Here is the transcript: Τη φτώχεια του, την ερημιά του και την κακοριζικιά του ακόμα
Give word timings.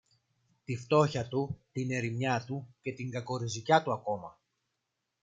Τη 0.63 0.77
φτώχεια 0.77 1.27
του, 1.27 1.59
την 1.71 1.91
ερημιά 1.91 2.43
του 2.45 2.75
και 2.81 2.91
την 2.93 3.11
κακοριζικιά 3.11 3.83
του 3.83 3.91
ακόμα 3.91 4.39